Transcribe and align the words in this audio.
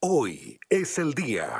Hoy 0.00 0.60
es 0.70 0.96
el 1.00 1.12
día. 1.12 1.58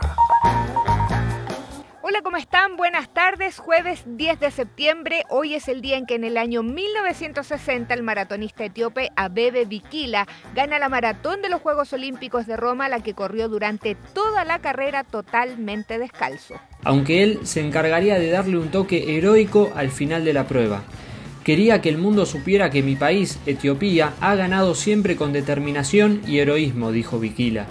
Hola, 2.03 2.23
¿cómo 2.23 2.37
están? 2.37 2.77
Buenas 2.77 3.13
tardes. 3.13 3.59
Jueves 3.59 4.05
10 4.07 4.39
de 4.39 4.53
septiembre. 4.53 5.25
Hoy 5.29 5.57
es 5.57 5.67
el 5.67 5.81
día 5.81 5.97
en 5.97 6.07
que 6.07 6.15
en 6.15 6.23
el 6.23 6.37
año 6.37 6.63
1960 6.63 7.93
el 7.93 8.05
maratonista 8.05 8.65
etíope 8.65 9.11
Abebe 9.17 9.65
Bikila 9.65 10.29
gana 10.55 10.79
la 10.79 10.89
maratón 10.89 11.43
de 11.43 11.49
los 11.49 11.61
Juegos 11.61 11.93
Olímpicos 11.93 12.47
de 12.47 12.57
Roma, 12.57 12.89
la 12.89 13.03
que 13.03 13.13
corrió 13.13 13.49
durante 13.49 13.97
toda 14.15 14.45
la 14.45 14.61
carrera 14.61 15.03
totalmente 15.03 15.99
descalzo. 15.99 16.55
Aunque 16.85 17.25
él 17.25 17.41
se 17.43 17.67
encargaría 17.67 18.21
de 18.21 18.31
darle 18.31 18.57
un 18.57 18.71
toque 18.71 19.17
heroico 19.17 19.73
al 19.75 19.91
final 19.91 20.25
de 20.25 20.33
la 20.33 20.47
prueba. 20.47 20.85
Quería 21.43 21.81
que 21.81 21.89
el 21.89 21.99
mundo 21.99 22.25
supiera 22.25 22.71
que 22.71 22.85
mi 22.85 22.95
país, 22.95 23.41
Etiopía, 23.47 24.15
ha 24.21 24.37
ganado 24.37 24.77
siempre 24.77 25.17
con 25.17 25.33
determinación 25.33 26.23
y 26.25 26.39
heroísmo, 26.39 26.93
dijo 26.93 27.19
Bikila. 27.19 27.67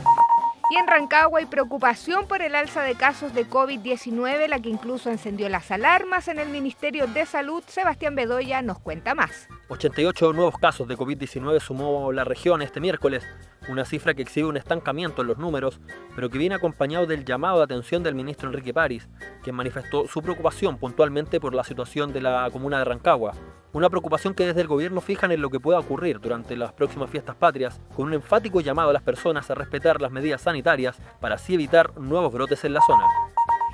Y 0.70 0.76
en 0.76 0.86
Rancagua 0.86 1.40
hay 1.40 1.46
preocupación 1.46 2.28
por 2.28 2.42
el 2.42 2.54
alza 2.54 2.84
de 2.84 2.96
casos 2.96 3.34
de 3.34 3.48
COVID-19, 3.48 4.50
la 4.50 4.60
que 4.60 4.68
incluso 4.68 5.10
encendió 5.10 5.48
las 5.48 5.72
alarmas 5.72 6.28
en 6.28 6.40
el 6.40 6.50
Ministerio 6.50 7.08
de 7.08 7.26
Salud. 7.26 7.64
Sebastián 7.68 8.16
Bedoya 8.16 8.62
nos 8.62 8.78
cuenta 8.80 9.16
más. 9.16 9.48
88 9.70 10.34
nuevos 10.34 10.56
casos 10.58 10.86
de 10.90 10.98
COVID-19 10.98 11.62
sumó 11.62 12.12
la 12.12 12.26
región 12.26 12.62
este 12.62 12.82
miércoles, 12.82 13.24
una 13.70 13.86
cifra 13.86 14.14
que 14.14 14.24
exhibe 14.24 14.50
un 14.50 14.58
estancamiento 14.58 15.22
en 15.22 15.30
los 15.30 15.38
números, 15.38 15.80
pero 16.16 16.30
que 16.30 16.38
viene 16.38 16.56
acompañado 16.56 17.06
del 17.06 17.24
llamado 17.24 17.60
de 17.60 17.64
atención 17.64 18.04
del 18.04 18.16
ministro 18.16 18.50
Enrique 18.50 18.74
París, 18.74 19.08
quien 19.44 19.56
manifestó 19.56 20.06
su 20.06 20.22
preocupación 20.22 20.78
puntualmente 20.78 21.40
por 21.40 21.54
la 21.54 21.64
situación 21.64 22.12
de 22.12 22.20
la 22.20 22.50
comuna 22.52 22.80
de 22.80 22.86
Rancagua. 22.86 23.32
Una 23.78 23.92
preocupación 23.92 24.34
que 24.34 24.48
desde 24.48 24.62
el 24.62 24.68
gobierno 24.68 25.02
fijan 25.02 25.32
en 25.32 25.40
lo 25.40 25.52
que 25.52 25.60
pueda 25.60 25.78
ocurrir 25.78 26.20
durante 26.20 26.58
las 26.58 26.74
próximas 26.74 27.12
fiestas 27.12 27.36
patrias, 27.36 27.80
con 27.96 28.08
un 28.08 28.16
enfático 28.16 28.60
llamado 28.60 28.90
a 28.90 28.94
las 28.94 29.04
personas 29.04 29.52
a 29.52 29.54
respetar 29.54 30.02
las 30.02 30.12
medidas 30.12 30.42
sanitarias 30.42 30.98
para 31.22 31.36
así 31.36 31.54
evitar 31.54 31.96
nuevos 31.96 32.34
brotes 32.34 32.64
en 32.64 32.74
la 32.74 32.82
zona. 32.82 33.04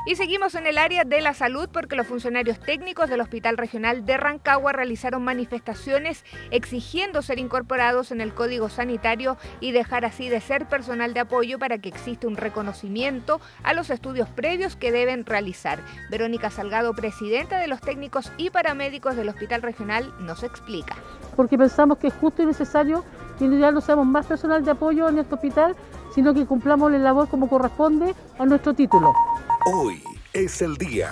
Y 0.05 0.17
seguimos 0.17 0.53
en 0.55 0.67
el 0.67 0.77
área 0.77 1.05
de 1.05 1.21
la 1.21 1.33
salud 1.33 1.69
porque 1.71 1.95
los 1.95 2.05
funcionarios 2.05 2.59
técnicos 2.59 3.09
del 3.09 3.21
Hospital 3.21 3.55
Regional 3.55 4.05
de 4.05 4.17
Rancagua 4.17 4.73
realizaron 4.73 5.23
manifestaciones 5.23 6.25
exigiendo 6.51 7.21
ser 7.21 7.39
incorporados 7.39 8.11
en 8.11 8.19
el 8.19 8.33
Código 8.33 8.67
Sanitario 8.67 9.37
y 9.61 9.71
dejar 9.71 10.03
así 10.03 10.27
de 10.27 10.41
ser 10.41 10.65
personal 10.67 11.13
de 11.13 11.21
apoyo 11.21 11.57
para 11.57 11.77
que 11.77 11.87
exista 11.87 12.27
un 12.27 12.35
reconocimiento 12.35 13.39
a 13.63 13.73
los 13.73 13.89
estudios 13.89 14.27
previos 14.27 14.75
que 14.75 14.91
deben 14.91 15.25
realizar. 15.25 15.79
Verónica 16.11 16.49
Salgado, 16.49 16.93
presidenta 16.93 17.57
de 17.59 17.67
los 17.67 17.79
técnicos 17.79 18.29
y 18.35 18.49
paramédicos 18.49 19.15
del 19.15 19.29
Hospital 19.29 19.61
Regional, 19.61 20.13
nos 20.19 20.43
explica. 20.43 20.97
Porque 21.37 21.57
pensamos 21.57 21.97
que 21.97 22.07
es 22.07 22.13
justo 22.15 22.43
y 22.43 22.45
necesario 22.45 23.05
que 23.39 23.49
ya 23.57 23.71
no 23.71 23.79
seamos 23.79 24.05
más 24.05 24.25
personal 24.25 24.65
de 24.65 24.71
apoyo 24.71 25.07
en 25.07 25.19
este 25.19 25.35
hospital, 25.35 25.77
sino 26.13 26.33
que 26.33 26.45
cumplamos 26.45 26.91
la 26.91 26.97
labor 26.97 27.29
como 27.29 27.47
corresponde 27.47 28.13
a 28.37 28.45
nuestro 28.45 28.73
título. 28.73 29.13
Hoy 29.65 30.03
es 30.33 30.61
el 30.61 30.75
día. 30.75 31.09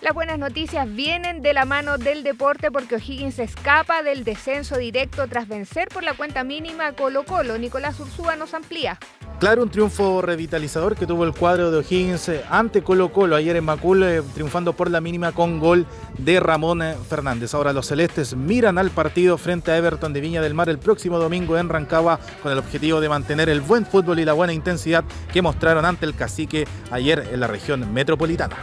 Las 0.00 0.14
buenas 0.14 0.38
noticias 0.38 0.90
vienen 0.94 1.42
de 1.42 1.52
la 1.52 1.66
mano 1.66 1.98
del 1.98 2.22
deporte 2.22 2.70
porque 2.70 2.94
O'Higgins 2.94 3.38
escapa 3.38 4.02
del 4.02 4.24
descenso 4.24 4.78
directo 4.78 5.28
tras 5.28 5.46
vencer 5.46 5.88
por 5.88 6.04
la 6.04 6.14
cuenta 6.14 6.42
mínima 6.42 6.92
Colo 6.92 7.26
Colo. 7.26 7.58
Nicolás 7.58 8.00
Ursúa 8.00 8.36
nos 8.36 8.54
amplía. 8.54 8.98
Claro, 9.40 9.64
un 9.64 9.68
triunfo 9.68 10.22
revitalizador 10.22 10.96
que 10.96 11.06
tuvo 11.06 11.24
el 11.24 11.34
cuadro 11.34 11.70
de 11.70 11.78
O'Higgins 11.78 12.30
ante 12.48 12.82
Colo 12.82 13.12
Colo 13.12 13.34
ayer 13.36 13.56
en 13.56 13.64
Macul, 13.64 14.02
eh, 14.04 14.22
triunfando 14.32 14.72
por 14.72 14.90
la 14.90 15.00
mínima 15.00 15.32
con 15.32 15.58
gol 15.58 15.86
de 16.16 16.38
Ramón 16.40 16.82
eh, 16.82 16.94
Fernández. 17.08 17.52
Ahora 17.52 17.72
los 17.72 17.86
celestes 17.86 18.36
miran 18.36 18.78
al 18.78 18.90
partido 18.90 19.36
frente 19.36 19.72
a 19.72 19.76
Everton 19.76 20.12
de 20.12 20.20
Viña 20.20 20.40
del 20.40 20.54
Mar 20.54 20.68
el 20.68 20.78
próximo 20.78 21.18
domingo 21.18 21.58
en 21.58 21.68
Rancagua 21.68 22.20
con 22.42 22.52
el 22.52 22.58
objetivo 22.58 23.00
de 23.00 23.08
mantener 23.08 23.48
el 23.48 23.60
buen 23.60 23.84
fútbol 23.84 24.20
y 24.20 24.24
la 24.24 24.32
buena 24.32 24.52
intensidad 24.52 25.04
que 25.32 25.42
mostraron 25.42 25.84
ante 25.84 26.06
el 26.06 26.14
cacique 26.14 26.66
ayer 26.90 27.28
en 27.32 27.40
la 27.40 27.48
región 27.48 27.92
metropolitana. 27.92 28.56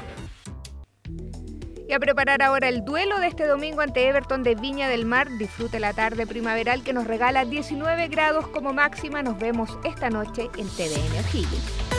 Y 1.91 1.93
a 1.93 1.99
preparar 1.99 2.41
ahora 2.41 2.69
el 2.69 2.85
duelo 2.85 3.19
de 3.19 3.27
este 3.27 3.45
domingo 3.45 3.81
ante 3.81 4.07
Everton 4.07 4.43
de 4.43 4.55
Viña 4.55 4.87
del 4.87 5.03
Mar. 5.03 5.27
Disfrute 5.37 5.77
la 5.77 5.91
tarde 5.91 6.25
primaveral 6.25 6.83
que 6.83 6.93
nos 6.93 7.05
regala 7.05 7.43
19 7.43 8.07
grados 8.07 8.47
como 8.47 8.71
máxima. 8.71 9.21
Nos 9.21 9.37
vemos 9.37 9.77
esta 9.83 10.09
noche 10.09 10.43
en 10.57 10.69
TVN 10.69 11.19
O'Higgins. 11.19 11.90